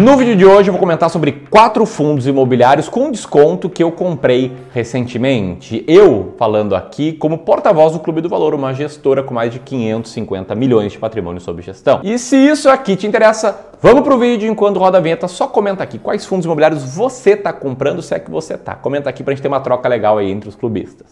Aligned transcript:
No 0.00 0.16
vídeo 0.16 0.34
de 0.34 0.46
hoje 0.46 0.70
eu 0.70 0.72
vou 0.72 0.80
comentar 0.80 1.10
sobre 1.10 1.30
quatro 1.50 1.84
fundos 1.84 2.26
imobiliários 2.26 2.88
com 2.88 3.10
desconto 3.10 3.68
que 3.68 3.82
eu 3.82 3.92
comprei 3.92 4.50
recentemente. 4.72 5.84
Eu 5.86 6.34
falando 6.38 6.74
aqui 6.74 7.12
como 7.12 7.36
porta-voz 7.36 7.92
do 7.92 7.98
Clube 7.98 8.22
do 8.22 8.28
Valor, 8.30 8.54
uma 8.54 8.72
gestora 8.72 9.22
com 9.22 9.34
mais 9.34 9.52
de 9.52 9.58
550 9.58 10.54
milhões 10.54 10.92
de 10.92 10.98
patrimônio 10.98 11.38
sob 11.38 11.60
gestão. 11.60 12.00
E 12.02 12.18
se 12.18 12.34
isso 12.34 12.70
aqui 12.70 12.96
te 12.96 13.06
interessa, 13.06 13.54
vamos 13.82 14.02
pro 14.02 14.18
vídeo 14.18 14.50
enquanto 14.50 14.78
roda 14.78 14.96
a 14.96 15.02
vinheta, 15.02 15.28
só 15.28 15.46
comenta 15.46 15.82
aqui 15.82 15.98
quais 15.98 16.24
fundos 16.24 16.46
imobiliários 16.46 16.82
você 16.82 17.32
está 17.32 17.52
comprando, 17.52 18.00
se 18.00 18.14
é 18.14 18.18
que 18.18 18.30
você 18.30 18.56
tá. 18.56 18.74
Comenta 18.74 19.10
aqui 19.10 19.22
pra 19.22 19.34
gente 19.34 19.42
ter 19.42 19.48
uma 19.48 19.60
troca 19.60 19.86
legal 19.86 20.16
aí 20.16 20.30
entre 20.30 20.48
os 20.48 20.54
clubistas. 20.54 21.08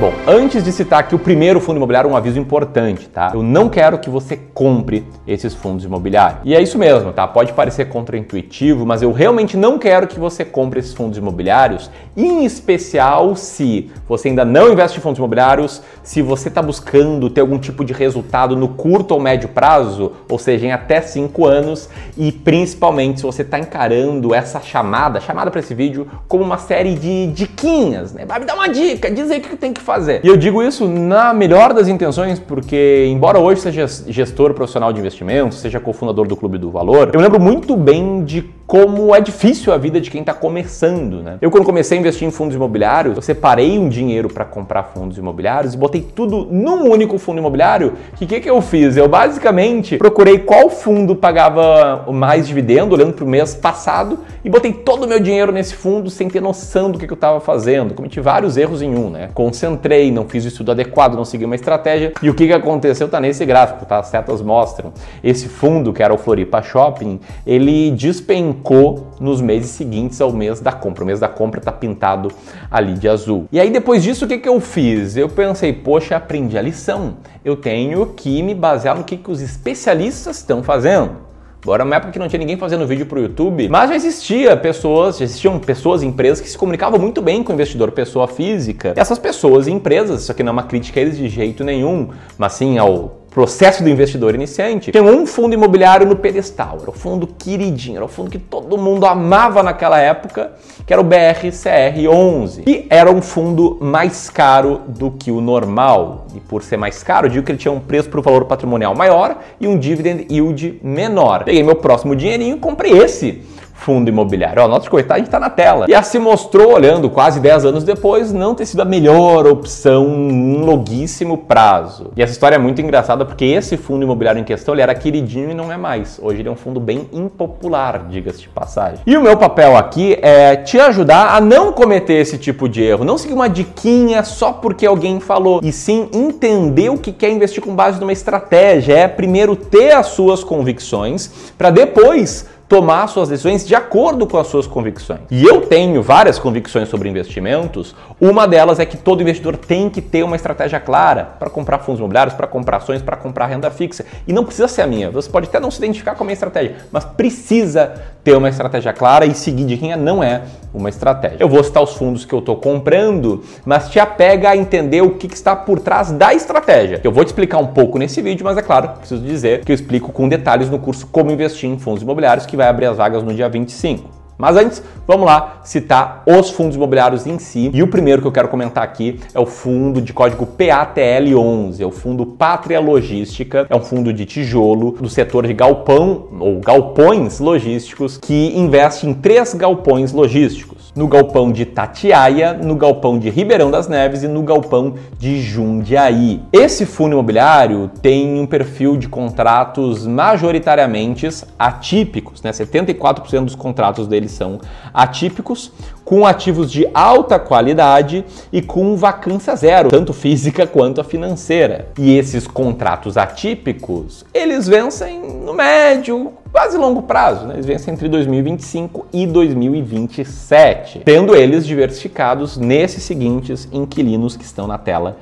Bom, 0.00 0.12
antes 0.28 0.62
de 0.62 0.70
citar 0.70 1.00
aqui 1.00 1.12
o 1.12 1.18
primeiro 1.18 1.58
fundo 1.58 1.78
imobiliário, 1.78 2.08
um 2.08 2.16
aviso 2.16 2.38
importante, 2.38 3.08
tá? 3.08 3.32
Eu 3.34 3.42
não 3.42 3.68
quero 3.68 3.98
que 3.98 4.08
você 4.08 4.36
compre 4.36 5.04
esses 5.26 5.52
fundos 5.54 5.84
imobiliários. 5.84 6.40
E 6.44 6.54
é 6.54 6.62
isso 6.62 6.78
mesmo, 6.78 7.12
tá? 7.12 7.26
Pode 7.26 7.52
parecer 7.52 7.86
contraintuitivo, 7.88 8.86
mas 8.86 9.02
eu 9.02 9.10
realmente 9.10 9.56
não 9.56 9.76
quero 9.76 10.06
que 10.06 10.20
você 10.20 10.44
compre 10.44 10.78
esses 10.78 10.94
fundos 10.94 11.18
imobiliários, 11.18 11.90
em 12.16 12.44
especial 12.44 13.34
se 13.34 13.90
você 14.08 14.28
ainda 14.28 14.44
não 14.44 14.72
investe 14.72 14.98
em 14.98 15.00
fundos 15.00 15.18
imobiliários, 15.18 15.82
se 16.04 16.22
você 16.22 16.46
está 16.46 16.62
buscando 16.62 17.28
ter 17.28 17.40
algum 17.40 17.58
tipo 17.58 17.84
de 17.84 17.92
resultado 17.92 18.54
no 18.54 18.68
curto 18.68 19.14
ou 19.14 19.20
médio 19.20 19.48
prazo, 19.48 20.12
ou 20.28 20.38
seja, 20.38 20.64
em 20.64 20.70
até 20.70 21.00
5 21.00 21.44
anos, 21.44 21.88
e 22.16 22.30
principalmente 22.30 23.18
se 23.18 23.26
você 23.26 23.42
está 23.42 23.58
encarando 23.58 24.32
essa 24.32 24.60
chamada, 24.60 25.20
chamada 25.20 25.50
para 25.50 25.58
esse 25.58 25.74
vídeo, 25.74 26.06
como 26.28 26.44
uma 26.44 26.58
série 26.58 26.94
de 26.94 27.32
diquinhas, 27.32 28.12
né? 28.12 28.24
Vai 28.24 28.38
me 28.38 28.44
dar 28.44 28.54
uma 28.54 28.68
dica, 28.68 29.10
dizer 29.10 29.38
o 29.38 29.40
que 29.40 29.56
tem 29.56 29.72
que 29.72 29.87
fazer. 29.88 30.20
E 30.22 30.28
eu 30.28 30.36
digo 30.36 30.62
isso 30.62 30.86
na 30.86 31.32
melhor 31.32 31.72
das 31.72 31.88
intenções, 31.88 32.38
porque 32.38 33.06
embora 33.10 33.38
hoje 33.38 33.62
seja 33.62 33.86
gestor 34.06 34.52
profissional 34.52 34.92
de 34.92 35.00
investimentos, 35.00 35.60
seja 35.60 35.80
cofundador 35.80 36.28
do 36.28 36.36
Clube 36.36 36.58
do 36.58 36.70
Valor, 36.70 37.10
eu 37.14 37.20
lembro 37.20 37.40
muito 37.40 37.74
bem 37.74 38.22
de 38.22 38.58
como 38.68 39.14
é 39.14 39.20
difícil 39.20 39.72
a 39.72 39.78
vida 39.78 39.98
de 39.98 40.10
quem 40.10 40.20
está 40.20 40.34
começando, 40.34 41.22
né? 41.22 41.38
Eu 41.40 41.50
quando 41.50 41.64
comecei 41.64 41.96
a 41.96 42.00
investir 42.00 42.28
em 42.28 42.30
fundos 42.30 42.54
imobiliários, 42.54 43.16
eu 43.16 43.22
separei 43.22 43.78
um 43.78 43.88
dinheiro 43.88 44.28
para 44.28 44.44
comprar 44.44 44.82
fundos 44.82 45.16
imobiliários 45.16 45.72
e 45.72 45.76
botei 45.78 46.02
tudo 46.02 46.46
num 46.50 46.90
único 46.90 47.16
fundo 47.16 47.38
imobiliário. 47.38 47.94
O 48.12 48.26
que, 48.26 48.40
que 48.40 48.50
eu 48.50 48.60
fiz? 48.60 48.94
Eu 48.98 49.08
basicamente 49.08 49.96
procurei 49.96 50.40
qual 50.40 50.68
fundo 50.68 51.16
pagava 51.16 52.04
mais 52.12 52.46
dividendo, 52.46 52.94
olhando 52.94 53.14
para 53.14 53.24
o 53.24 53.28
mês 53.28 53.54
passado, 53.54 54.18
e 54.44 54.50
botei 54.50 54.70
todo 54.70 55.04
o 55.04 55.08
meu 55.08 55.18
dinheiro 55.18 55.50
nesse 55.50 55.74
fundo 55.74 56.10
sem 56.10 56.28
ter 56.28 56.42
noção 56.42 56.90
do 56.90 56.98
que, 56.98 57.06
que 57.06 57.12
eu 57.14 57.14
estava 57.14 57.40
fazendo. 57.40 57.94
Cometi 57.94 58.20
vários 58.20 58.58
erros 58.58 58.82
em 58.82 58.94
um, 58.94 59.08
né? 59.08 59.30
Concentrei, 59.32 59.77
não 60.12 60.28
fiz 60.28 60.44
o 60.44 60.48
estudo 60.48 60.72
adequado, 60.72 61.14
não 61.14 61.24
segui 61.24 61.44
uma 61.44 61.54
estratégia. 61.54 62.12
E 62.22 62.28
o 62.28 62.34
que, 62.34 62.46
que 62.46 62.52
aconteceu 62.52 63.08
tá 63.08 63.20
nesse 63.20 63.44
gráfico, 63.44 63.84
tá? 63.86 63.98
As 63.98 64.08
setas 64.08 64.42
mostram. 64.42 64.92
Esse 65.22 65.48
fundo, 65.48 65.92
que 65.92 66.02
era 66.02 66.12
o 66.12 66.18
Floripa 66.18 66.62
Shopping, 66.62 67.20
ele 67.46 67.90
despencou 67.92 69.08
nos 69.20 69.40
meses 69.40 69.70
seguintes 69.70 70.20
ao 70.20 70.32
mês 70.32 70.60
da 70.60 70.72
compra. 70.72 71.04
O 71.04 71.06
mês 71.06 71.20
da 71.20 71.28
compra 71.28 71.60
está 71.60 71.72
pintado 71.72 72.30
ali 72.70 72.94
de 72.94 73.08
azul. 73.08 73.46
E 73.50 73.60
aí 73.60 73.70
depois 73.70 74.02
disso 74.02 74.24
o 74.24 74.28
que, 74.28 74.38
que 74.38 74.48
eu 74.48 74.60
fiz? 74.60 75.16
Eu 75.16 75.28
pensei, 75.28 75.72
poxa, 75.72 76.16
aprendi 76.16 76.58
a 76.58 76.62
lição. 76.62 77.16
Eu 77.44 77.56
tenho 77.56 78.04
que 78.06 78.42
me 78.42 78.54
basear 78.54 78.96
no 78.96 79.04
que, 79.04 79.16
que 79.16 79.30
os 79.30 79.40
especialistas 79.40 80.38
estão 80.38 80.62
fazendo. 80.62 81.27
Agora, 81.62 81.84
uma 81.84 81.96
época 81.96 82.12
que 82.12 82.18
não 82.18 82.28
tinha 82.28 82.38
ninguém 82.38 82.56
fazendo 82.56 82.86
vídeo 82.86 83.04
para 83.06 83.18
o 83.18 83.22
YouTube, 83.22 83.68
mas 83.68 83.90
já 83.90 83.96
existia 83.96 84.56
pessoas, 84.56 85.18
já 85.18 85.24
existiam 85.24 85.58
pessoas 85.58 86.02
e 86.02 86.06
empresas 86.06 86.40
que 86.40 86.48
se 86.48 86.56
comunicavam 86.56 86.98
muito 87.00 87.20
bem 87.20 87.42
com 87.42 87.52
o 87.52 87.54
investidor 87.54 87.90
pessoa 87.90 88.28
física. 88.28 88.94
E 88.96 89.00
essas 89.00 89.18
pessoas 89.18 89.66
e 89.66 89.72
empresas, 89.72 90.22
isso 90.22 90.32
aqui 90.32 90.42
não 90.42 90.50
é 90.50 90.52
uma 90.52 90.62
crítica 90.62 91.00
a 91.00 91.02
eles 91.02 91.18
de 91.18 91.28
jeito 91.28 91.64
nenhum, 91.64 92.10
mas 92.38 92.52
sim 92.52 92.78
ao 92.78 93.17
processo 93.30 93.82
do 93.82 93.88
investidor 93.88 94.34
iniciante, 94.34 94.90
tinha 94.90 95.02
um 95.02 95.26
fundo 95.26 95.54
imobiliário 95.54 96.06
no 96.06 96.16
pedestal, 96.16 96.78
era 96.80 96.90
o 96.90 96.92
fundo 96.92 97.26
queridinho, 97.26 97.96
era 97.96 98.04
o 98.04 98.08
fundo 98.08 98.30
que 98.30 98.38
todo 98.38 98.76
mundo 98.78 99.06
amava 99.06 99.62
naquela 99.62 99.98
época, 99.98 100.52
que 100.86 100.92
era 100.92 101.00
o 101.00 101.04
BRCR11. 101.04 102.62
E 102.66 102.86
era 102.88 103.10
um 103.10 103.20
fundo 103.20 103.78
mais 103.80 104.30
caro 104.30 104.80
do 104.88 105.10
que 105.10 105.30
o 105.30 105.40
normal. 105.40 106.26
E 106.34 106.40
por 106.40 106.62
ser 106.62 106.76
mais 106.76 107.02
caro, 107.02 107.28
digo 107.28 107.44
que 107.44 107.52
ele 107.52 107.58
tinha 107.58 107.72
um 107.72 107.80
preço 107.80 108.08
para 108.08 108.20
o 108.20 108.22
valor 108.22 108.44
patrimonial 108.46 108.94
maior 108.94 109.38
e 109.60 109.68
um 109.68 109.78
dividend 109.78 110.26
yield 110.30 110.80
menor. 110.82 111.44
Peguei 111.44 111.62
meu 111.62 111.76
próximo 111.76 112.16
dinheirinho 112.16 112.56
e 112.56 112.60
comprei 112.60 112.92
esse 112.98 113.42
fundo 113.78 114.08
imobiliário. 114.08 114.62
Ó, 114.62 114.74
a 114.74 114.78
de 114.78 114.90
corretagem 114.90 115.24
está 115.24 115.38
na 115.38 115.48
tela. 115.48 115.86
E 115.88 115.94
assim 115.94 116.18
mostrou, 116.18 116.74
olhando 116.74 117.08
quase 117.08 117.40
10 117.40 117.64
anos 117.64 117.84
depois, 117.84 118.32
não 118.32 118.54
ter 118.54 118.66
sido 118.66 118.82
a 118.82 118.84
melhor 118.84 119.46
opção 119.46 120.04
em 120.06 120.60
longuíssimo 120.60 121.38
prazo. 121.38 122.10
E 122.16 122.22
essa 122.22 122.32
história 122.32 122.56
é 122.56 122.58
muito 122.58 122.82
engraçada 122.82 123.24
porque 123.24 123.44
esse 123.44 123.76
fundo 123.76 124.02
imobiliário 124.02 124.40
em 124.40 124.44
questão 124.44 124.74
ele 124.74 124.82
era 124.82 124.94
queridinho 124.94 125.50
e 125.50 125.54
não 125.54 125.72
é 125.72 125.76
mais. 125.76 126.18
Hoje 126.20 126.40
ele 126.40 126.48
é 126.48 126.52
um 126.52 126.56
fundo 126.56 126.80
bem 126.80 127.08
impopular, 127.12 128.06
diga-se 128.08 128.40
de 128.40 128.48
passagem. 128.48 128.98
E 129.06 129.16
o 129.16 129.22
meu 129.22 129.36
papel 129.36 129.76
aqui 129.76 130.18
é 130.20 130.56
te 130.56 130.78
ajudar 130.78 131.36
a 131.36 131.40
não 131.40 131.72
cometer 131.72 132.14
esse 132.14 132.36
tipo 132.36 132.68
de 132.68 132.82
erro. 132.82 133.04
Não 133.04 133.16
seguir 133.16 133.34
uma 133.34 133.48
diquinha 133.48 134.24
só 134.24 134.52
porque 134.52 134.86
alguém 134.86 135.20
falou, 135.20 135.60
e 135.62 135.72
sim 135.72 136.08
entender 136.12 136.90
o 136.90 136.98
que 136.98 137.12
quer 137.12 137.30
investir 137.30 137.62
com 137.62 137.74
base 137.74 138.00
numa 138.00 138.12
estratégia. 138.12 138.94
É 138.98 139.08
primeiro 139.08 139.54
ter 139.54 139.92
as 139.92 140.06
suas 140.08 140.42
convicções 140.42 141.30
para 141.56 141.70
depois 141.70 142.46
tomar 142.68 143.06
suas 143.06 143.30
decisões 143.30 143.66
de 143.66 143.74
acordo 143.74 144.26
com 144.26 144.36
as 144.36 144.46
suas 144.46 144.66
convicções. 144.66 145.20
E 145.30 145.42
eu 145.42 145.62
tenho 145.62 146.02
várias 146.02 146.38
convicções 146.38 146.88
sobre 146.88 147.08
investimentos. 147.08 147.94
Uma 148.20 148.46
delas 148.46 148.78
é 148.78 148.84
que 148.84 148.96
todo 148.96 149.22
investidor 149.22 149.56
tem 149.56 149.88
que 149.88 150.02
ter 150.02 150.22
uma 150.22 150.36
estratégia 150.36 150.78
clara 150.78 151.24
para 151.38 151.48
comprar 151.48 151.78
fundos 151.78 151.98
imobiliários, 151.98 152.34
para 152.34 152.46
comprar 152.46 152.76
ações, 152.76 153.00
para 153.00 153.16
comprar 153.16 153.46
renda 153.46 153.70
fixa. 153.70 154.04
E 154.26 154.32
não 154.32 154.44
precisa 154.44 154.68
ser 154.68 154.82
a 154.82 154.86
minha. 154.86 155.10
Você 155.10 155.30
pode 155.30 155.48
até 155.48 155.58
não 155.58 155.70
se 155.70 155.78
identificar 155.78 156.14
com 156.14 156.24
a 156.24 156.26
minha 156.26 156.34
estratégia, 156.34 156.76
mas 156.92 157.04
precisa 157.04 158.02
ter 158.28 158.36
uma 158.36 158.50
estratégia 158.50 158.92
clara 158.92 159.24
e 159.24 159.34
seguir 159.34 159.64
de 159.64 159.78
quem 159.78 159.96
não 159.96 160.22
é 160.22 160.42
uma 160.74 160.90
estratégia. 160.90 161.38
Eu 161.40 161.48
vou 161.48 161.64
citar 161.64 161.82
os 161.82 161.94
fundos 161.94 162.26
que 162.26 162.34
eu 162.34 162.40
estou 162.40 162.56
comprando, 162.56 163.42
mas 163.64 163.88
te 163.88 163.98
apega 163.98 164.50
a 164.50 164.56
entender 164.56 165.00
o 165.00 165.12
que, 165.14 165.26
que 165.26 165.34
está 165.34 165.56
por 165.56 165.80
trás 165.80 166.12
da 166.12 166.34
estratégia. 166.34 167.00
Eu 167.02 167.10
vou 167.10 167.24
te 167.24 167.28
explicar 167.28 167.56
um 167.56 167.68
pouco 167.68 167.98
nesse 167.98 168.20
vídeo, 168.20 168.44
mas 168.44 168.58
é 168.58 168.62
claro, 168.62 168.90
preciso 168.98 169.22
dizer 169.22 169.64
que 169.64 169.72
eu 169.72 169.74
explico 169.74 170.12
com 170.12 170.28
detalhes 170.28 170.68
no 170.68 170.78
curso 170.78 171.06
Como 171.06 171.30
Investir 171.30 171.70
em 171.70 171.78
Fundos 171.78 172.02
Imobiliários, 172.02 172.44
que 172.44 172.54
vai 172.54 172.68
abrir 172.68 172.84
as 172.84 172.98
vagas 172.98 173.22
no 173.22 173.32
dia 173.32 173.48
25. 173.48 174.17
Mas 174.38 174.56
antes, 174.56 174.80
vamos 175.04 175.26
lá 175.26 175.60
citar 175.64 176.22
os 176.24 176.50
fundos 176.50 176.76
imobiliários 176.76 177.26
em 177.26 177.40
si. 177.40 177.72
E 177.74 177.82
o 177.82 177.88
primeiro 177.88 178.22
que 178.22 178.28
eu 178.28 178.32
quero 178.32 178.46
comentar 178.46 178.84
aqui 178.84 179.18
é 179.34 179.40
o 179.40 179.46
fundo 179.46 180.00
de 180.00 180.12
código 180.12 180.46
PATL11, 180.46 181.80
é 181.80 181.84
o 181.84 181.90
fundo 181.90 182.24
Pátria 182.24 182.78
Logística, 182.78 183.66
é 183.68 183.74
um 183.74 183.80
fundo 183.80 184.12
de 184.12 184.24
tijolo 184.24 184.92
do 184.92 185.08
setor 185.08 185.44
de 185.44 185.52
galpão 185.52 186.28
ou 186.38 186.60
galpões 186.60 187.40
logísticos 187.40 188.16
que 188.16 188.56
investe 188.56 189.08
em 189.08 189.12
três 189.12 189.54
galpões 189.54 190.12
logísticos. 190.12 190.77
No 190.98 191.06
galpão 191.06 191.52
de 191.52 191.64
Tatiaia, 191.64 192.52
no 192.52 192.74
galpão 192.74 193.20
de 193.20 193.30
Ribeirão 193.30 193.70
das 193.70 193.86
Neves 193.86 194.24
e 194.24 194.28
no 194.28 194.42
galpão 194.42 194.96
de 195.16 195.40
Jundiaí. 195.40 196.42
Esse 196.52 196.84
fundo 196.84 197.12
imobiliário 197.12 197.88
tem 198.02 198.40
um 198.40 198.44
perfil 198.44 198.96
de 198.96 199.08
contratos 199.08 200.04
majoritariamente 200.04 201.28
atípicos, 201.56 202.42
né? 202.42 202.50
74% 202.50 203.44
dos 203.44 203.54
contratos 203.54 204.06
deles 204.08 204.28
eles 204.28 204.32
são 204.32 204.60
atípicos, 204.92 205.72
com 206.04 206.26
ativos 206.26 206.70
de 206.70 206.88
alta 206.92 207.38
qualidade 207.38 208.24
e 208.52 208.60
com 208.60 208.96
vacância 208.96 209.54
zero, 209.54 209.88
tanto 209.90 210.12
física 210.12 210.66
quanto 210.66 211.00
a 211.00 211.04
financeira. 211.04 211.90
E 211.98 212.16
esses 212.16 212.46
contratos 212.46 213.16
atípicos, 213.16 214.24
eles 214.34 214.66
vencem 214.66 215.20
no 215.20 215.54
médio, 215.54 216.32
quase 216.52 216.76
longo 216.76 217.02
prazo, 217.02 217.46
né? 217.46 217.54
eles 217.54 217.66
vencem 217.66 217.94
entre 217.94 218.08
2025 218.08 219.06
e 219.12 219.26
2027, 219.26 221.00
tendo 221.04 221.34
eles 221.34 221.66
diversificados 221.66 222.56
nesses 222.56 223.02
seguintes 223.02 223.68
inquilinos 223.72 224.36
que 224.36 224.44
estão 224.44 224.66
na 224.66 224.78
tela 224.78 225.16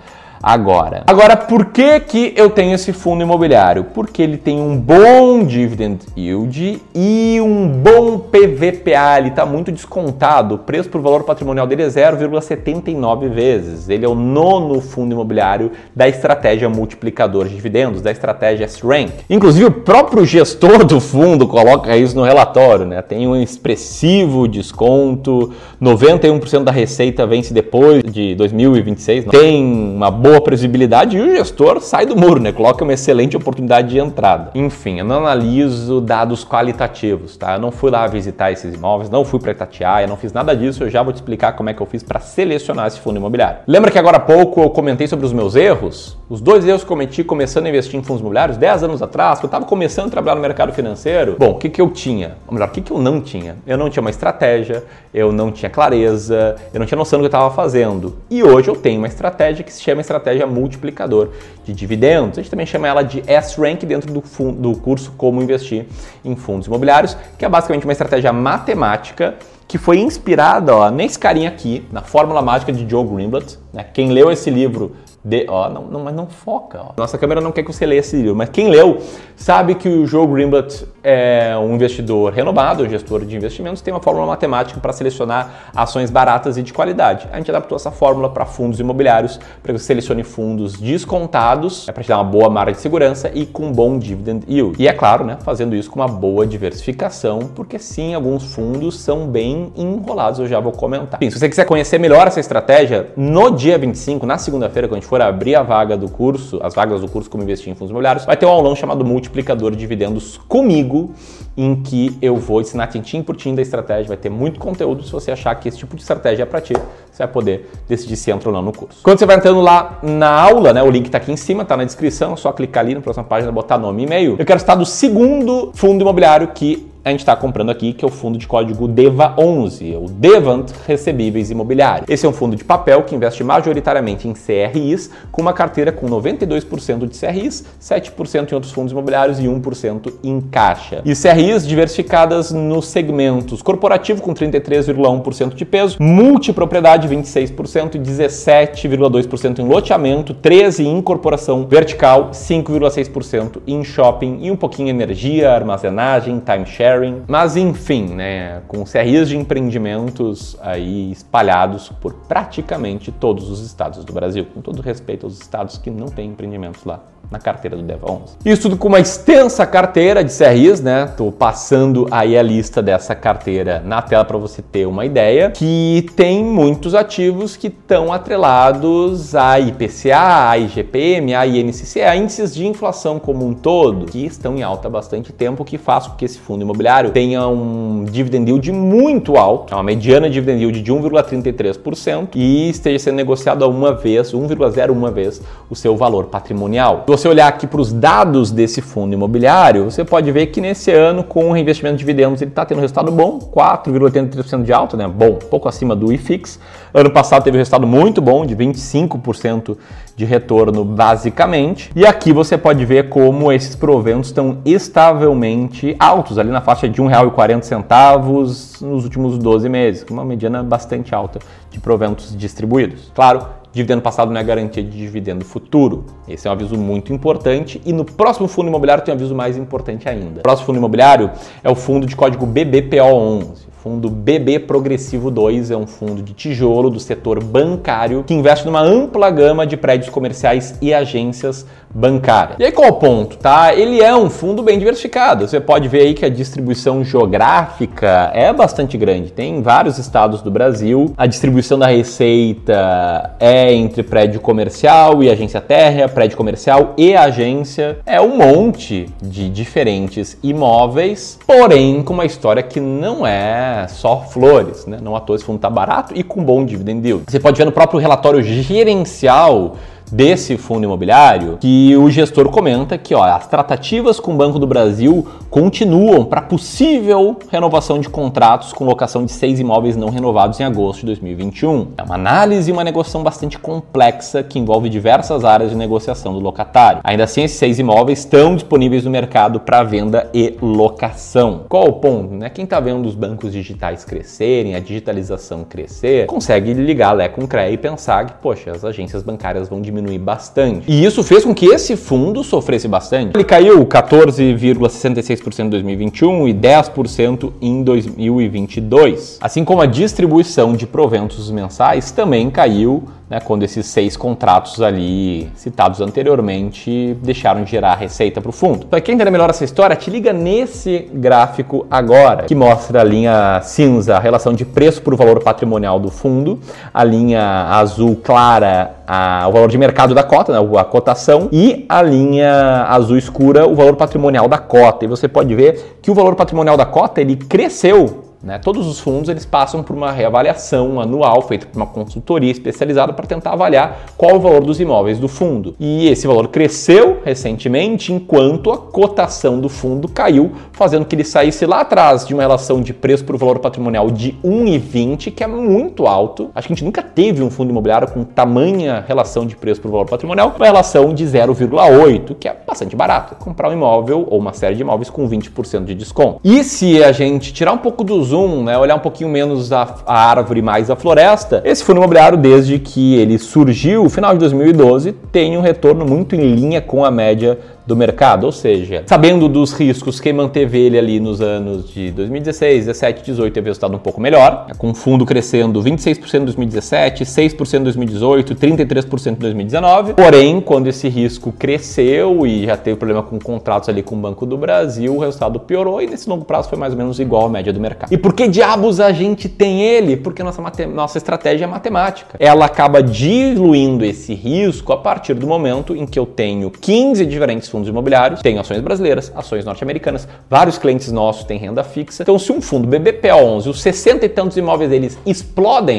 agora. 0.46 1.02
Agora, 1.08 1.37
por 1.37 1.66
que, 1.66 1.98
que 1.98 2.32
eu 2.37 2.48
tenho 2.48 2.72
esse 2.72 2.93
fundo 2.93 3.20
imobiliário? 3.20 3.82
Porque 3.82 4.22
ele 4.22 4.37
tem 4.37 4.60
um 4.60 4.78
bom 4.78 5.43
dividend 5.44 5.98
yield 6.16 6.81
e 6.94 7.40
um 7.40 7.66
bom 7.66 8.16
PVPA, 8.16 9.19
ele 9.19 9.31
está 9.31 9.44
muito 9.44 9.72
descontado. 9.72 10.54
O 10.54 10.58
preço 10.58 10.88
por 10.88 11.00
valor 11.00 11.25
patrimonial 11.25 11.66
dele 11.66 11.82
é 11.82 11.88
0,79 11.88 13.28
vezes. 13.28 13.88
Ele 13.88 14.04
é 14.06 14.08
o 14.08 14.14
nono 14.14 14.81
fundo 14.81 15.12
imobiliário 15.12 15.72
da 15.94 16.08
estratégia 16.08 16.69
multiplicador 16.69 17.48
de 17.48 17.56
dividendos, 17.56 18.00
da 18.00 18.12
estratégia 18.12 18.66
S-Rank. 18.66 19.10
Inclusive, 19.28 19.64
o 19.64 19.72
próprio 19.72 20.25
gestor 20.25 20.84
do 20.84 21.00
fundo 21.00 21.48
coloca 21.48 21.96
isso 21.96 22.14
no 22.14 22.22
relatório, 22.22 22.87
né? 22.87 23.02
Tem 23.02 23.26
um 23.26 23.34
expressivo 23.34 24.46
desconto, 24.46 25.52
91% 25.82 26.62
da 26.62 26.70
receita 26.70 27.26
vence 27.26 27.52
depois 27.52 28.04
de 28.04 28.37
2026, 28.37 29.25
tem 29.25 29.64
uma 29.64 30.08
boa 30.08 30.35
boa 30.36 30.44
previsibilidade 30.44 31.16
e 31.16 31.20
o 31.20 31.36
gestor 31.36 31.80
sai 31.80 32.04
do 32.04 32.14
muro, 32.14 32.40
né? 32.40 32.52
Coloca 32.52 32.84
uma 32.84 32.92
excelente 32.92 33.36
oportunidade 33.36 33.88
de 33.88 33.98
entrada. 33.98 34.50
Enfim, 34.54 34.98
eu 34.98 35.04
não 35.04 35.18
analiso 35.18 36.00
dados 36.00 36.44
qualitativos, 36.44 37.36
tá? 37.36 37.54
Eu 37.54 37.60
não 37.60 37.70
fui 37.70 37.90
lá 37.90 38.06
visitar 38.06 38.52
esses 38.52 38.74
imóveis, 38.74 39.08
não 39.08 39.24
fui 39.24 39.40
para 39.40 39.54
tatear, 39.54 40.02
eu 40.02 40.08
não 40.08 40.16
fiz 40.16 40.32
nada 40.32 40.54
disso, 40.54 40.84
eu 40.84 40.90
já 40.90 41.02
vou 41.02 41.12
te 41.12 41.16
explicar 41.16 41.52
como 41.52 41.70
é 41.70 41.74
que 41.74 41.80
eu 41.80 41.86
fiz 41.86 42.02
para 42.02 42.20
selecionar 42.20 42.86
esse 42.86 43.00
fundo 43.00 43.16
imobiliário. 43.16 43.60
Lembra 43.66 43.90
que 43.90 43.98
agora 43.98 44.18
há 44.18 44.20
pouco 44.20 44.60
eu 44.60 44.70
comentei 44.70 45.06
sobre 45.06 45.24
os 45.24 45.32
meus 45.32 45.56
erros? 45.56 46.18
Os 46.28 46.40
dois 46.40 46.66
erros 46.66 46.82
que 46.82 46.88
cometi 46.88 47.24
começando 47.24 47.66
a 47.66 47.68
investir 47.68 47.98
em 47.98 48.02
fundos 48.02 48.20
imobiliários 48.20 48.58
10 48.58 48.82
anos 48.82 49.00
atrás, 49.00 49.38
que 49.38 49.46
eu 49.46 49.48
estava 49.48 49.64
começando 49.64 50.08
a 50.08 50.10
trabalhar 50.10 50.34
no 50.34 50.42
mercado 50.42 50.72
financeiro. 50.72 51.36
Bom, 51.38 51.52
o 51.52 51.54
que, 51.54 51.70
que 51.70 51.80
eu 51.80 51.88
tinha? 51.90 52.36
Ou 52.46 52.52
melhor, 52.52 52.68
o 52.68 52.72
que, 52.72 52.80
que 52.80 52.90
eu 52.90 52.98
não 52.98 53.20
tinha? 53.20 53.56
Eu 53.66 53.78
não 53.78 53.88
tinha 53.88 54.00
uma 54.00 54.10
estratégia, 54.10 54.84
eu 55.14 55.32
não 55.32 55.50
tinha 55.50 55.70
clareza, 55.70 56.56
eu 56.74 56.80
não 56.80 56.86
tinha 56.86 56.98
noção 56.98 57.20
do 57.20 57.22
que 57.22 57.26
eu 57.26 57.38
estava 57.38 57.54
fazendo. 57.54 58.16
E 58.28 58.42
hoje 58.42 58.68
eu 58.68 58.76
tenho 58.76 58.98
uma 58.98 59.06
estratégia 59.06 59.64
que 59.64 59.72
se 59.72 59.80
chama 59.80 60.00
estratégia 60.00 60.15
multiplicador 60.46 61.30
de 61.64 61.72
dividendos. 61.72 62.38
A 62.38 62.42
gente 62.42 62.50
também 62.50 62.66
chama 62.66 62.88
ela 62.88 63.02
de 63.02 63.22
S-Rank 63.26 63.84
dentro 63.84 64.12
do, 64.12 64.22
do 64.52 64.76
curso 64.78 65.12
Como 65.16 65.42
Investir 65.42 65.86
em 66.24 66.36
Fundos 66.36 66.66
Imobiliários, 66.66 67.16
que 67.38 67.44
é 67.44 67.48
basicamente 67.48 67.84
uma 67.84 67.92
estratégia 67.92 68.32
matemática 68.32 69.34
que 69.68 69.78
foi 69.78 69.98
inspirada 69.98 70.74
ó, 70.74 70.90
nesse 70.90 71.18
carinha 71.18 71.48
aqui, 71.48 71.84
na 71.90 72.02
Fórmula 72.02 72.40
Mágica 72.40 72.72
de 72.72 72.88
Joe 72.88 73.04
Greenblatt. 73.04 73.58
Né? 73.72 73.84
Quem 73.92 74.12
leu 74.12 74.30
esse 74.30 74.48
livro 74.48 74.96
de, 75.26 75.44
ó, 75.49 75.69
não, 75.69 75.82
não, 75.82 76.05
mas 76.05 76.14
não 76.14 76.28
foca. 76.28 76.81
Ó. 76.81 76.93
Nossa 76.96 77.19
câmera 77.19 77.40
não 77.40 77.50
quer 77.50 77.64
que 77.64 77.73
você 77.73 77.84
leia 77.84 77.99
esse 77.99 78.14
livro, 78.14 78.37
mas 78.37 78.49
quem 78.49 78.70
leu 78.70 78.99
sabe 79.34 79.75
que 79.75 79.88
o 79.88 80.06
Joe 80.06 80.25
Greenblatt 80.25 80.87
é 81.02 81.56
um 81.58 81.75
investidor 81.75 82.32
renomado, 82.32 82.84
um 82.84 82.88
gestor 82.88 83.25
de 83.25 83.37
investimentos, 83.37 83.82
tem 83.82 83.93
uma 83.93 84.00
fórmula 84.00 84.25
matemática 84.25 84.78
para 84.78 84.93
selecionar 84.93 85.70
ações 85.75 86.12
baratas 86.12 86.56
e 86.56 86.62
de 86.62 86.73
qualidade. 86.73 87.28
A 87.32 87.38
gente 87.38 87.50
adaptou 87.50 87.75
essa 87.75 87.90
fórmula 87.90 88.28
para 88.28 88.46
fundos 88.46 88.78
imobiliários, 88.78 89.40
para 89.64 89.73
que 89.73 89.81
você 89.81 89.87
selecione 89.87 90.23
fundos 90.23 90.75
descontados, 90.75 91.88
é 91.88 91.93
para 91.93 92.05
te 92.05 92.08
dar 92.08 92.19
uma 92.19 92.25
boa 92.25 92.49
margem 92.49 92.76
de 92.76 92.81
segurança 92.81 93.29
e 93.34 93.44
com 93.46 93.72
bom 93.72 93.99
dividend 93.99 94.44
yield. 94.49 94.81
E 94.81 94.87
é 94.87 94.93
claro, 94.93 95.25
né, 95.25 95.38
fazendo 95.43 95.75
isso 95.75 95.90
com 95.90 95.99
uma 95.99 96.08
boa 96.08 96.46
diversificação, 96.46 97.40
porque 97.52 97.81
sim, 97.81 98.14
alguns 98.14 98.55
fundos 98.55 99.00
são 99.00 99.26
bem 99.26 99.72
enrolados, 99.76 100.38
eu 100.38 100.46
já 100.46 100.61
vou 100.61 100.70
comentar. 100.70 101.19
Sim, 101.20 101.31
se 101.31 101.38
você 101.40 101.49
quiser 101.49 101.64
conhecer 101.64 101.99
melhor 101.99 102.29
essa 102.29 102.38
estratégia, 102.38 103.08
no 103.17 103.50
dia 103.50 103.76
25, 103.76 104.25
na 104.25 104.38
segunda-feira, 104.38 104.87
quando 104.87 104.99
a 104.99 105.00
gente 105.00 105.08
for 105.08 105.15
for 105.16 105.22
abrir 105.22 105.54
a 105.54 105.62
vaga 105.62 105.96
do 105.96 106.08
curso, 106.10 106.60
as 106.62 106.74
vagas 106.74 107.00
do 107.00 107.08
curso 107.08 107.30
Como 107.30 107.42
Investir 107.42 107.72
em 107.72 107.74
Fundos 107.74 107.90
Imobiliários, 107.90 108.26
vai 108.26 108.36
ter 108.36 108.44
um 108.44 108.50
aulão 108.50 108.76
chamado 108.76 109.02
Multiplicador 109.02 109.70
de 109.70 109.78
Dividendos 109.78 110.38
comigo, 110.46 111.12
em 111.56 111.74
que 111.74 112.16
eu 112.20 112.36
vou 112.36 112.60
ensinar 112.60 112.88
tintim 112.88 113.22
por 113.22 113.34
tintim 113.34 113.54
da 113.54 113.62
estratégia. 113.62 114.08
Vai 114.08 114.18
ter 114.18 114.28
muito 114.28 114.60
conteúdo. 114.60 115.02
Se 115.02 115.10
você 115.10 115.30
achar 115.30 115.54
que 115.54 115.68
esse 115.68 115.78
tipo 115.78 115.96
de 115.96 116.02
estratégia 116.02 116.42
é 116.42 116.46
para 116.46 116.60
ti, 116.60 116.74
você 117.10 117.22
vai 117.22 117.28
poder 117.28 117.70
decidir 117.88 118.16
se 118.16 118.30
entra 118.30 118.50
ou 118.50 118.54
não 118.54 118.60
no 118.60 118.72
curso. 118.72 118.98
Quando 119.02 119.18
você 119.18 119.24
vai 119.24 119.36
entrando 119.36 119.62
lá 119.62 119.98
na 120.02 120.28
aula, 120.28 120.74
né, 120.74 120.82
o 120.82 120.90
link 120.90 121.06
está 121.06 121.16
aqui 121.16 121.32
em 121.32 121.36
cima, 121.36 121.62
está 121.62 121.78
na 121.78 121.84
descrição, 121.84 122.34
é 122.34 122.36
só 122.36 122.52
clicar 122.52 122.84
ali 122.84 122.94
na 122.94 123.00
próxima 123.00 123.24
página, 123.24 123.50
botar 123.50 123.78
nome 123.78 124.02
e 124.02 124.04
e-mail. 124.04 124.36
Eu 124.38 124.44
quero 124.44 124.58
estar 124.58 124.74
do 124.74 124.84
segundo 124.84 125.70
fundo 125.74 126.02
imobiliário 126.02 126.48
que 126.48 126.85
a 127.06 127.11
gente 127.11 127.20
está 127.20 127.37
comprando 127.37 127.70
aqui, 127.70 127.93
que 127.93 128.05
é 128.05 128.08
o 128.08 128.11
fundo 128.11 128.37
de 128.37 128.49
código 128.49 128.88
DEVA11, 128.88 129.97
o 129.97 130.11
Devant 130.11 130.73
Recebíveis 130.88 131.53
Imobiliários. 131.53 132.11
Esse 132.11 132.26
é 132.26 132.29
um 132.29 132.32
fundo 132.32 132.56
de 132.56 132.64
papel 132.64 133.05
que 133.05 133.14
investe 133.14 133.44
majoritariamente 133.44 134.26
em 134.26 134.32
CRIs, 134.32 135.08
com 135.31 135.41
uma 135.41 135.53
carteira 135.53 135.93
com 135.93 136.08
92% 136.08 137.06
de 137.06 137.17
CRIs, 137.17 137.64
7% 137.81 138.50
em 138.50 138.55
outros 138.56 138.73
fundos 138.73 138.91
imobiliários 138.91 139.38
e 139.38 139.44
1% 139.44 140.14
em 140.25 140.41
caixa. 140.41 141.00
E 141.05 141.14
CRIs 141.14 141.64
diversificadas 141.64 142.50
nos 142.50 142.88
segmentos 142.88 143.62
corporativo 143.62 144.20
com 144.20 144.35
33,1% 144.35 145.55
de 145.55 145.64
peso, 145.64 145.99
multipropriedade 146.00 147.06
26% 147.06 147.94
e 147.94 147.99
17,2% 148.00 149.61
em 149.61 149.69
loteamento, 149.69 150.35
13% 150.35 150.81
em 150.81 150.99
incorporação 150.99 151.64
vertical, 151.69 152.31
5,6% 152.32 153.58
em 153.64 153.85
shopping 153.85 154.38
e 154.41 154.50
um 154.50 154.56
pouquinho 154.56 154.88
em 154.88 154.91
energia, 154.91 155.53
armazenagem, 155.53 156.41
timeshare 156.41 156.95
sharing, 156.96 157.22
mas 157.28 157.56
enfim, 157.56 158.14
né, 158.14 158.62
com 158.66 158.84
CRIs 158.84 159.28
de 159.28 159.37
empreendimentos 159.37 160.56
aí 160.60 161.12
espalhados 161.12 161.90
por 162.00 162.14
praticamente 162.14 163.12
todos 163.12 163.50
os 163.50 163.60
estados 163.60 164.04
do 164.04 164.12
Brasil, 164.12 164.46
com 164.46 164.60
todo 164.60 164.81
respeito 164.81 165.26
aos 165.26 165.38
estados 165.40 165.78
que 165.78 165.90
não 165.90 166.06
têm 166.06 166.31
empreendimentos 166.31 166.84
lá 166.84 167.00
na 167.31 167.38
carteira 167.38 167.76
do 167.76 167.82
Deva 167.82 168.11
11. 168.11 168.37
Isso 168.44 168.62
tudo 168.62 168.76
com 168.76 168.88
uma 168.88 169.00
extensa 169.00 169.67
carteira 169.67 170.23
de 170.23 170.32
CRIs, 170.32 170.81
né? 170.81 171.12
Tô 171.17 171.32
passando 171.32 172.06
aí 172.11 172.37
a 172.37 172.43
lista 172.43 172.82
dessa 172.82 173.14
carteira 173.14 173.82
na 173.84 174.00
tela 174.00 174.25
para 174.25 174.38
você 174.38 174.62
ter 174.62 174.87
uma 174.87 175.05
ideia, 175.05 175.50
que 175.50 176.06
tem 176.14 176.44
muitos 176.44 176.94
ativos 176.94 177.56
que 177.56 177.67
estão 177.67 178.12
atrelados 178.12 179.34
a 179.34 179.58
IPCA, 179.58 180.50
a 180.50 180.58
IGPM, 180.58 181.34
a 181.34 181.46
INCC, 181.46 182.02
a 182.02 182.17
índices 182.17 182.55
de 182.55 182.67
inflação 182.67 183.19
como 183.19 183.46
um 183.46 183.55
todo, 183.55 184.06
que 184.06 184.25
estão 184.25 184.56
em 184.56 184.62
alta 184.62 184.88
há 184.88 184.90
bastante 184.90 185.32
tempo, 185.32 185.64
que 185.64 185.79
faz 185.79 186.06
com 186.06 186.17
que 186.17 186.25
esse 186.25 186.38
fundo 186.38 186.62
imobiliário 186.62 187.11
tenha 187.11 187.46
um 187.49 188.05
dividend 188.05 188.49
yield 188.50 188.72
muito 188.72 189.37
alto, 189.37 189.72
é 189.72 189.76
uma 189.76 189.82
mediana 189.82 190.31
dividend 190.31 190.61
yield 190.61 190.82
de 190.82 190.93
1,33% 190.93 192.29
e 192.34 192.70
esteja 192.70 192.99
sendo 192.99 193.17
negociado 193.17 193.64
a 193.64 193.69
uma 193.69 193.93
vez, 193.93 194.32
1,01 194.32 195.12
vez 195.12 195.40
o 195.69 195.75
seu 195.75 195.96
valor 195.96 196.26
patrimonial 196.26 197.05
você 197.16 197.28
olhar 197.28 197.48
aqui 197.48 197.66
para 197.66 197.80
os 197.80 197.92
dados 197.92 198.50
desse 198.50 198.80
fundo 198.80 199.14
imobiliário, 199.14 199.84
você 199.84 200.04
pode 200.04 200.30
ver 200.30 200.46
que 200.46 200.60
nesse 200.60 200.90
ano, 200.90 201.24
com 201.24 201.48
o 201.48 201.52
reinvestimento 201.52 201.96
de 201.96 202.00
dividendos, 202.00 202.42
ele 202.42 202.50
está 202.50 202.64
tendo 202.64 202.78
um 202.78 202.80
resultado 202.82 203.10
bom, 203.10 203.38
4,83% 203.38 204.62
de 204.62 204.72
alta, 204.72 204.96
né? 204.96 205.08
Bom, 205.08 205.34
pouco 205.34 205.68
acima 205.68 205.96
do 205.96 206.12
IFIX. 206.12 206.58
Ano 206.92 207.10
passado 207.10 207.42
teve 207.42 207.56
um 207.56 207.60
resultado 207.60 207.86
muito 207.86 208.20
bom, 208.20 208.44
de 208.44 208.54
25% 208.54 209.76
de 210.14 210.24
retorno, 210.24 210.84
basicamente. 210.84 211.90
E 211.94 212.06
aqui 212.06 212.32
você 212.32 212.56
pode 212.56 212.84
ver 212.84 213.08
como 213.08 213.52
esses 213.52 213.74
proventos 213.74 214.28
estão 214.28 214.58
estavelmente 214.64 215.96
altos, 215.98 216.38
ali 216.38 216.50
na 216.50 216.60
faixa 216.60 216.88
de 216.88 217.00
R$ 217.00 217.08
1,40 217.08 218.80
nos 218.80 219.04
últimos 219.04 219.38
12 219.38 219.69
meses, 219.69 220.06
uma 220.10 220.24
mediana 220.24 220.62
bastante 220.62 221.14
alta 221.14 221.38
de 221.70 221.78
proventos 221.80 222.36
distribuídos. 222.36 223.10
Claro, 223.14 223.46
Dividendo 223.76 224.00
passado 224.00 224.32
não 224.32 224.40
é 224.40 224.43
garantia 224.43 224.82
de 224.82 224.88
dividendo 224.88 225.44
futuro. 225.44 226.06
Esse 226.26 226.49
é 226.49 226.50
um 226.50 226.55
aviso 226.55 226.78
muito 226.78 227.12
importante. 227.12 227.78
E 227.84 227.93
no 227.93 228.06
próximo 228.06 228.49
fundo 228.49 228.69
imobiliário 228.69 229.05
tem 229.05 229.12
um 229.12 229.17
aviso 229.19 229.34
mais 229.34 229.58
importante 229.58 230.08
ainda. 230.08 230.40
O 230.40 230.43
próximo 230.44 230.64
fundo 230.64 230.78
imobiliário 230.78 231.31
é 231.62 231.69
o 231.69 231.75
fundo 231.75 232.06
de 232.06 232.17
código 232.17 232.46
BBPO11 232.46 233.75
fundo 233.86 234.10
BB 234.10 234.58
Progressivo 234.58 235.30
2 235.30 235.70
é 235.70 235.76
um 235.76 235.86
fundo 235.86 236.20
de 236.20 236.32
tijolo 236.32 236.90
do 236.90 236.98
setor 236.98 237.40
bancário 237.40 238.24
que 238.26 238.34
investe 238.34 238.66
numa 238.66 238.80
ampla 238.80 239.30
gama 239.30 239.64
de 239.64 239.76
prédios 239.76 240.10
comerciais 240.10 240.74
e 240.82 240.92
agências 240.92 241.64
bancárias. 241.88 242.58
E 242.58 242.64
aí 242.64 242.72
qual 242.72 242.88
o 242.88 242.94
ponto, 242.94 243.38
tá? 243.38 243.72
Ele 243.72 244.02
é 244.02 244.14
um 244.14 244.28
fundo 244.28 244.60
bem 244.60 244.76
diversificado. 244.76 245.46
Você 245.46 245.60
pode 245.60 245.86
ver 245.86 246.00
aí 246.00 246.14
que 246.14 246.24
a 246.24 246.28
distribuição 246.28 247.04
geográfica 247.04 248.32
é 248.34 248.52
bastante 248.52 248.98
grande. 248.98 249.31
Tem 249.31 249.62
vários 249.62 249.98
estados 249.98 250.43
do 250.43 250.50
Brasil. 250.50 251.14
A 251.16 251.26
distribuição 251.26 251.78
da 251.78 251.86
receita 251.86 253.36
é 253.38 253.72
entre 253.72 254.02
prédio 254.02 254.40
comercial 254.40 255.22
e 255.22 255.31
agência 255.31 255.60
térrea, 255.60 256.08
prédio 256.08 256.36
comercial 256.36 256.93
e 256.98 257.14
agência. 257.14 257.98
É 258.05 258.20
um 258.20 258.36
monte 258.36 259.06
de 259.22 259.48
diferentes 259.48 260.36
imóveis, 260.43 261.38
porém 261.46 262.02
com 262.02 262.14
uma 262.14 262.26
história 262.26 262.64
que 262.64 262.81
não 262.81 263.24
é 263.24 263.75
só 263.86 264.22
flores, 264.22 264.86
né? 264.86 264.98
Não 265.02 265.14
à 265.14 265.20
toa 265.20 265.36
esse 265.36 265.44
fundo 265.44 265.56
está 265.56 265.68
barato 265.68 266.12
e 266.16 266.22
com 266.22 266.42
bom 266.42 266.64
dividend 266.64 267.06
yield. 267.06 267.24
Você 267.28 267.38
pode 267.38 267.58
ver 267.58 267.64
no 267.64 267.72
próprio 267.72 268.00
relatório 268.00 268.42
gerencial 268.42 269.76
desse 270.10 270.56
fundo 270.56 270.84
imobiliário 270.84 271.58
que 271.60 271.96
o 271.96 272.08
gestor 272.10 272.48
comenta 272.48 272.96
que 272.96 273.15
ó, 273.15 273.25
as 273.25 273.46
tratativas 273.46 274.20
com 274.20 274.34
o 274.34 274.36
Banco 274.36 274.58
do 274.58 274.67
Brasil 274.67 275.27
continuam 275.51 276.25
para 276.25 276.43
possível 276.43 277.36
renovação 277.51 277.98
de 277.98 278.08
contratos 278.08 278.72
com 278.72 278.84
locação 278.84 279.25
de 279.25 279.32
seis 279.32 279.58
imóveis 279.58 279.96
não 279.96 280.10
renovados 280.10 280.60
em 280.60 280.65
agosto 280.65 281.01
de 281.01 281.06
2021. 281.06 281.89
É 281.98 282.03
uma 282.03 282.15
análise 282.15 282.70
e 282.70 282.72
uma 282.72 282.84
negociação 282.84 283.22
bastante 283.22 283.58
complexa 283.58 284.43
que 284.43 284.58
envolve 284.58 284.89
diversas 284.89 285.44
áreas 285.44 285.70
de 285.70 285.77
negociação 285.77 286.32
do 286.32 286.41
locatário. 286.41 287.01
Ainda 287.03 287.25
assim, 287.25 287.43
esses 287.43 287.58
seis 287.58 287.79
imóveis 287.79 288.20
estão 288.20 288.55
disponíveis 288.55 289.05
no 289.05 289.10
mercado 289.10 289.60
para 289.60 289.82
venda 289.82 290.31
e 290.32 290.56
locação. 290.60 291.63
Qual 291.69 291.89
o 291.89 291.94
ponto? 291.94 292.34
Né? 292.34 292.48
Quem 292.51 292.65
está 292.65 292.81
vendo 292.81 293.06
os 293.06 293.15
bancos 293.15 293.53
digitais 293.53 294.05
crescerem, 294.05 294.75
a 294.75 294.81
digitalização 294.81 295.65
crescer, 295.65 296.27
consegue 296.27 296.72
ligar 296.75 297.13
Lé 297.13 297.29
com 297.29 297.46
CREA 297.46 297.70
e 297.70 297.79
pensar 297.79 298.27
que, 298.27 298.34
poxa, 298.34 298.70
as 298.70 298.84
agências 298.84 299.22
bancárias 299.22 299.69
vão 299.69 299.81
diminuir 299.81 299.95
diminuir 299.96 300.19
bastante. 300.19 300.91
E 300.91 301.05
isso 301.05 301.22
fez 301.22 301.44
com 301.44 301.55
que 301.55 301.67
esse 301.67 301.96
fundo 301.96 302.44
sofresse 302.44 302.86
bastante. 302.86 303.32
Ele 303.34 303.44
caiu 303.44 303.84
14,66% 303.86 305.60
em 305.60 305.69
2021 305.70 306.48
e 306.48 306.55
10% 306.55 307.53
em 307.60 307.82
2022. 307.82 309.38
Assim 309.41 309.65
como 309.65 309.81
a 309.81 309.86
distribuição 309.86 310.74
de 310.74 310.86
proventos 310.86 311.50
mensais 311.50 312.10
também 312.10 312.50
caiu 312.50 313.05
né, 313.28 313.40
quando 313.40 313.64
esses 313.64 313.86
seis 313.86 314.16
contratos 314.16 314.80
ali 314.80 315.50
citados 315.54 316.00
anteriormente 316.00 317.16
deixaram 317.22 317.64
de 317.64 317.70
gerar 317.70 317.96
receita 317.96 318.40
para 318.40 318.50
o 318.50 318.52
fundo. 318.52 318.86
Para 318.86 319.00
quem 319.00 319.14
entender 319.14 319.30
melhor 319.30 319.50
essa 319.50 319.64
história, 319.64 319.96
te 319.96 320.10
liga 320.10 320.32
nesse 320.32 321.08
gráfico 321.12 321.86
agora, 321.90 322.44
que 322.44 322.54
mostra 322.54 323.00
a 323.00 323.04
linha 323.04 323.60
cinza, 323.62 324.16
a 324.16 324.20
relação 324.20 324.52
de 324.52 324.64
preço 324.64 325.02
por 325.02 325.16
valor 325.16 325.42
patrimonial 325.42 325.98
do 325.98 326.10
fundo, 326.10 326.60
a 326.94 327.02
linha 327.02 327.66
azul 327.70 328.16
clara, 328.16 328.96
a, 329.06 329.46
o 329.48 329.52
valor 329.52 329.68
de 329.68 329.78
mercado 329.78 330.14
da 330.14 330.22
cota, 330.22 330.52
né, 330.52 330.78
a 330.78 330.84
cotação, 330.84 331.48
e 331.50 331.84
a 331.88 332.02
linha 332.02 332.86
azul 332.88 333.18
escura, 333.18 333.66
o 333.66 333.74
valor 333.74 333.96
patrimonial 333.96 334.48
da 334.48 334.58
cota. 334.58 335.04
E 335.04 335.08
você 335.08 335.26
pode 335.26 335.54
ver 335.54 335.98
que 336.00 336.10
o 336.10 336.14
valor 336.14 336.36
patrimonial 336.36 336.76
da 336.76 336.86
cota 336.86 337.20
ele 337.20 337.36
cresceu 337.36 338.25
né? 338.43 338.58
Todos 338.58 338.86
os 338.86 339.00
fundos 339.00 339.28
eles 339.28 339.44
passam 339.44 339.82
por 339.82 339.96
uma 339.96 340.12
reavaliação 340.12 341.00
anual 341.00 341.43
feita 341.43 341.66
por 341.66 341.76
uma 341.76 341.86
consultoria 341.86 342.50
especializada 342.50 343.12
para 343.12 343.26
tentar 343.26 343.52
avaliar 343.52 344.06
qual 344.16 344.36
o 344.36 344.40
valor 344.40 344.64
dos 344.64 344.81
imóveis 344.81 345.19
do 345.19 345.28
fundo. 345.28 345.74
E 345.78 346.08
esse 346.08 346.26
valor 346.26 346.48
cresceu 346.48 347.20
recentemente 347.24 348.12
enquanto 348.12 348.70
a 348.70 348.78
cotação 348.78 349.60
do 349.60 349.69
fundo 349.69 350.08
caiu, 350.08 350.52
fazendo 350.72 351.05
que 351.05 351.14
ele 351.14 351.24
saísse 351.24 351.66
lá 351.66 351.81
atrás 351.81 352.26
de 352.26 352.34
uma 352.34 352.43
relação 352.43 352.81
de 352.81 352.93
preço 352.93 353.24
por 353.24 353.36
valor 353.36 353.58
patrimonial 353.58 354.10
de 354.10 354.32
1,20, 354.44 355.31
que 355.32 355.43
é 355.43 355.46
muito 355.46 356.06
alto. 356.06 356.50
Acho 356.55 356.69
que 356.69 356.72
a 356.72 356.76
gente 356.76 356.84
nunca 356.84 357.02
teve 357.02 357.43
um 357.43 357.50
fundo 357.50 357.70
imobiliário 357.70 358.08
com 358.08 358.24
tamanha 358.24 359.05
relação 359.06 359.46
de 359.46 359.56
preço 359.56 359.81
por 359.81 359.90
valor 359.90 360.06
patrimonial, 360.06 360.55
uma 360.56 360.66
relação 360.66 361.12
de 361.14 361.24
0,8, 361.24 362.34
que 362.38 362.48
é 362.48 362.56
bastante 362.66 362.94
barato. 362.94 363.34
Comprar 363.36 363.70
um 363.70 363.72
imóvel 363.72 364.26
ou 364.28 364.38
uma 364.38 364.52
série 364.52 364.74
de 364.74 364.82
imóveis 364.82 365.10
com 365.10 365.28
20% 365.28 365.84
de 365.84 365.94
desconto. 365.94 366.40
E 366.44 366.62
se 366.64 367.02
a 367.02 367.12
gente 367.12 367.52
tirar 367.52 367.72
um 367.72 367.78
pouco 367.78 368.05
do 368.05 368.25
zoom 368.26 368.64
né, 368.64 368.76
olhar 368.76 368.96
um 368.96 369.00
pouquinho 369.00 369.30
menos 369.30 369.72
a, 369.72 369.96
a 370.06 370.28
árvore 370.30 370.60
mais 370.62 370.90
a 370.90 370.96
floresta, 370.96 371.62
esse 371.64 371.84
fundo 371.84 371.98
imobiliário, 371.98 372.36
desde 372.36 372.78
que 372.78 373.14
ele 373.14 373.38
surgiu, 373.38 374.08
final 374.10 374.32
de 374.32 374.40
2012, 374.40 375.12
tem 375.32 375.56
um 375.56 375.60
retorno 375.60 376.04
muito 376.04 376.34
em 376.34 376.54
linha 376.54 376.80
com 376.80 377.04
a 377.04 377.10
média 377.10 377.58
do 377.86 377.94
mercado, 377.94 378.44
ou 378.44 378.52
seja, 378.52 379.05
sabendo 379.06 379.48
dos 379.48 379.72
riscos, 379.72 380.19
quem 380.19 380.32
manteve 380.32 380.78
ele 380.78 380.98
ali 380.98 381.20
nos 381.20 381.40
anos 381.40 381.88
de 381.88 382.10
2016, 382.10 382.86
17, 382.86 383.24
18 383.24 383.55
teve 383.55 383.69
resultado 383.69 383.94
um 383.94 383.98
pouco 383.98 384.20
melhor, 384.20 384.66
com 384.76 384.90
o 384.90 384.94
fundo 384.94 385.24
crescendo 385.24 385.82
26% 385.82 386.34
em 386.34 386.44
2017, 386.44 387.24
6% 387.24 387.81
em 387.81 387.82
2018, 387.84 388.55
33% 388.55 389.32
em 389.32 389.34
2019. 389.34 390.14
Porém, 390.14 390.60
quando 390.60 390.88
esse 390.88 391.08
risco 391.08 391.52
cresceu 391.52 392.46
e 392.46 392.66
já 392.66 392.76
teve 392.76 392.96
problema 392.96 393.22
com 393.22 393.38
contratos 393.38 393.88
ali 393.88 394.02
com 394.02 394.16
o 394.16 394.19
Banco 394.19 394.44
do 394.44 394.56
Brasil, 394.56 395.14
o 395.14 395.19
resultado 395.19 395.60
piorou 395.60 396.02
e 396.02 396.06
nesse 396.06 396.28
longo 396.28 396.44
prazo 396.44 396.69
foi 396.69 396.78
mais 396.78 396.93
ou 396.93 396.98
menos 396.98 397.20
igual 397.20 397.46
à 397.46 397.48
média 397.48 397.72
do 397.72 397.81
mercado. 397.81 398.12
E 398.12 398.19
por 398.19 398.32
que 398.32 398.48
diabos 398.48 399.00
a 399.00 399.12
gente 399.12 399.48
tem 399.48 399.82
ele? 399.82 400.16
Porque 400.16 400.43
nossa, 400.43 400.62
nossa 400.93 401.19
estratégia 401.19 401.64
é 401.64 401.69
matemática. 401.69 402.36
Ela 402.38 402.66
acaba 402.66 403.02
diluindo 403.02 404.05
esse 404.05 404.34
risco 404.34 404.93
a 404.93 404.96
partir 404.96 405.34
do 405.34 405.46
momento 405.46 405.94
em 405.94 406.06
que 406.06 406.19
eu 406.19 406.26
tenho 406.26 406.70
15 406.70 407.24
diferentes 407.26 407.69
fundos 407.76 407.88
imobiliários, 407.90 408.40
tem 408.40 408.58
ações 408.58 408.80
brasileiras, 408.80 409.30
ações 409.34 409.64
norte-americanas, 409.64 410.26
vários 410.48 410.78
clientes 410.78 411.12
nossos 411.12 411.44
têm 411.44 411.58
renda 411.58 411.84
fixa. 411.84 412.22
Então, 412.22 412.38
se 412.38 412.50
um 412.50 412.62
fundo 412.62 412.88
BBPA11, 412.88 413.66
os 413.66 413.82
60 413.82 414.24
e 414.24 414.28
tantos 414.30 414.56
imóveis 414.56 414.88
deles 414.88 415.18
explodem, 415.26 415.98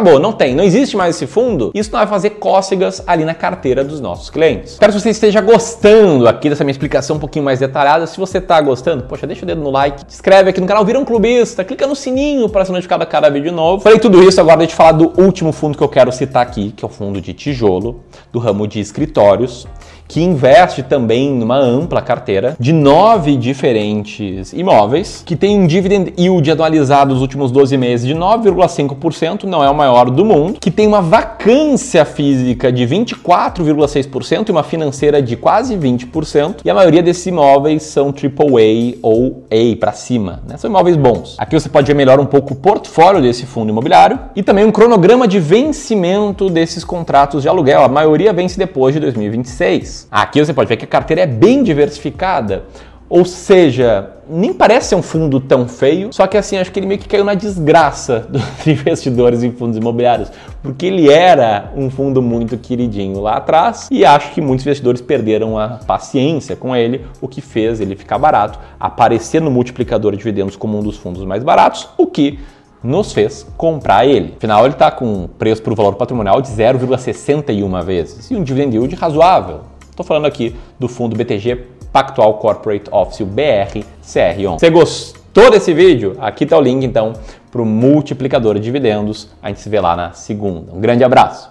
acabou, 0.00 0.18
não 0.18 0.32
tem, 0.32 0.54
não 0.54 0.64
existe 0.64 0.96
mais 0.96 1.16
esse 1.16 1.26
fundo, 1.26 1.70
isso 1.74 1.92
não 1.92 1.98
vai 1.98 2.08
fazer 2.08 2.30
cócegas 2.30 3.02
ali 3.06 3.24
na 3.24 3.34
carteira 3.34 3.84
dos 3.84 4.00
nossos 4.00 4.30
clientes. 4.30 4.72
Espero 4.72 4.92
que 4.92 4.98
você 4.98 5.10
esteja 5.10 5.40
gostando 5.40 6.26
aqui 6.26 6.48
dessa 6.48 6.64
minha 6.64 6.72
explicação 6.72 7.16
um 7.16 7.18
pouquinho 7.18 7.44
mais 7.44 7.60
detalhada. 7.60 8.06
Se 8.06 8.18
você 8.18 8.38
está 8.38 8.60
gostando, 8.60 9.04
poxa, 9.04 9.26
deixa 9.26 9.44
o 9.44 9.46
dedo 9.46 9.60
no 9.60 9.70
like, 9.70 10.00
se 10.08 10.14
inscreve 10.14 10.50
aqui 10.50 10.60
no 10.60 10.66
canal, 10.66 10.84
vira 10.84 10.98
um 10.98 11.04
clubista, 11.04 11.62
clica 11.62 11.86
no 11.86 11.94
sininho 11.94 12.48
para 12.48 12.64
ser 12.64 12.72
notificado 12.72 13.02
a 13.02 13.06
cada 13.06 13.28
vídeo 13.28 13.52
novo. 13.52 13.82
Falei 13.82 13.98
tudo 13.98 14.22
isso, 14.22 14.40
agora 14.40 14.58
deixa 14.58 14.72
eu 14.72 14.76
falar 14.76 14.92
do 14.92 15.12
último 15.20 15.52
fundo 15.52 15.76
que 15.76 15.84
eu 15.84 15.88
quero 15.88 16.10
citar 16.10 16.42
aqui, 16.42 16.72
que 16.72 16.84
é 16.84 16.88
o 16.88 16.90
fundo 16.90 17.20
de 17.20 17.34
tijolo, 17.34 18.00
do 18.32 18.38
ramo 18.38 18.66
de 18.66 18.80
escritórios 18.80 19.66
que 20.10 20.20
investe 20.20 20.82
também 20.82 21.30
numa 21.30 21.56
ampla 21.56 22.02
carteira 22.02 22.56
de 22.58 22.72
nove 22.72 23.36
diferentes 23.36 24.52
imóveis, 24.52 25.22
que 25.24 25.36
tem 25.36 25.56
um 25.56 25.68
dividend 25.68 26.12
yield 26.18 26.50
anualizado 26.50 27.12
nos 27.14 27.22
últimos 27.22 27.52
12 27.52 27.76
meses 27.76 28.04
de 28.04 28.12
9,5%, 28.12 29.44
não 29.44 29.62
é 29.62 29.70
o 29.70 29.74
maior 29.74 30.10
do 30.10 30.24
mundo, 30.24 30.58
que 30.60 30.70
tem 30.70 30.88
uma 30.88 31.00
vacância 31.00 32.04
física 32.04 32.72
de 32.72 32.84
24,6% 32.84 34.48
e 34.48 34.50
uma 34.50 34.64
financeira 34.64 35.22
de 35.22 35.36
quase 35.36 35.76
20%, 35.76 36.56
e 36.64 36.70
a 36.70 36.74
maioria 36.74 37.04
desses 37.04 37.26
imóveis 37.26 37.84
são 37.84 38.08
AAA 38.08 38.98
ou 39.02 39.44
A 39.48 39.76
para 39.78 39.92
cima, 39.92 40.42
né? 40.44 40.56
São 40.56 40.68
imóveis 40.68 40.96
bons. 40.96 41.36
Aqui 41.38 41.54
você 41.54 41.68
pode 41.68 41.86
ver 41.86 41.94
melhor 41.94 42.18
um 42.18 42.26
pouco 42.26 42.54
o 42.54 42.56
portfólio 42.56 43.22
desse 43.22 43.46
fundo 43.46 43.70
imobiliário 43.70 44.18
e 44.34 44.42
também 44.42 44.64
um 44.64 44.72
cronograma 44.72 45.28
de 45.28 45.38
vencimento 45.38 46.50
desses 46.50 46.82
contratos 46.82 47.42
de 47.42 47.48
aluguel. 47.48 47.84
A 47.84 47.88
maioria 47.88 48.32
vence 48.32 48.58
depois 48.58 48.92
de 48.92 48.98
2026. 48.98 49.99
Aqui 50.10 50.44
você 50.44 50.52
pode 50.52 50.68
ver 50.68 50.76
que 50.76 50.84
a 50.84 50.88
carteira 50.88 51.22
é 51.22 51.26
bem 51.26 51.62
diversificada. 51.62 52.64
Ou 53.10 53.24
seja, 53.24 54.08
nem 54.28 54.54
parece 54.54 54.90
ser 54.90 54.94
um 54.94 55.02
fundo 55.02 55.40
tão 55.40 55.66
feio, 55.66 56.12
só 56.12 56.28
que 56.28 56.36
assim, 56.36 56.56
acho 56.56 56.70
que 56.70 56.78
ele 56.78 56.86
meio 56.86 57.00
que 57.00 57.08
caiu 57.08 57.24
na 57.24 57.34
desgraça 57.34 58.20
dos 58.30 58.64
investidores 58.64 59.42
em 59.42 59.50
fundos 59.50 59.76
imobiliários, 59.76 60.30
porque 60.62 60.86
ele 60.86 61.10
era 61.10 61.72
um 61.76 61.90
fundo 61.90 62.22
muito 62.22 62.56
queridinho 62.56 63.20
lá 63.20 63.38
atrás 63.38 63.88
e 63.90 64.04
acho 64.04 64.32
que 64.32 64.40
muitos 64.40 64.64
investidores 64.64 65.00
perderam 65.00 65.58
a 65.58 65.80
paciência 65.84 66.54
com 66.54 66.74
ele, 66.76 67.04
o 67.20 67.26
que 67.26 67.40
fez 67.40 67.80
ele 67.80 67.96
ficar 67.96 68.16
barato, 68.16 68.60
aparecer 68.78 69.42
no 69.42 69.50
multiplicador 69.50 70.12
de 70.12 70.18
dividendos 70.18 70.54
como 70.54 70.78
um 70.78 70.82
dos 70.82 70.96
fundos 70.96 71.24
mais 71.24 71.42
baratos, 71.42 71.88
o 71.98 72.06
que 72.06 72.38
nos 72.82 73.12
fez 73.12 73.44
comprar 73.56 74.06
ele. 74.06 74.34
Afinal, 74.36 74.64
ele 74.64 74.74
está 74.74 74.88
com 74.88 75.28
preço 75.36 75.60
por 75.62 75.74
valor 75.74 75.96
patrimonial 75.96 76.40
de 76.40 76.48
0,61 76.48 77.84
vezes 77.84 78.30
e 78.30 78.36
um 78.36 78.44
dividend 78.44 78.76
yield 78.76 78.94
razoável, 78.94 79.62
Estou 80.00 80.16
falando 80.16 80.24
aqui 80.24 80.56
do 80.78 80.88
fundo 80.88 81.14
BTG 81.14 81.56
Pactual 81.92 82.38
Corporate 82.38 82.84
Office, 82.90 83.20
o 83.20 83.26
BR 83.26 83.84
CR11. 84.02 84.58
Você 84.58 84.70
gostou 84.70 85.50
desse 85.50 85.74
vídeo? 85.74 86.16
Aqui 86.18 86.44
está 86.44 86.56
o 86.56 86.60
link 86.62 86.82
então 86.84 87.12
para 87.52 87.60
o 87.60 87.66
multiplicador 87.66 88.54
de 88.54 88.62
dividendos. 88.62 89.28
A 89.42 89.48
gente 89.48 89.60
se 89.60 89.68
vê 89.68 89.78
lá 89.78 89.94
na 89.94 90.12
segunda. 90.12 90.72
Um 90.72 90.80
grande 90.80 91.04
abraço! 91.04 91.48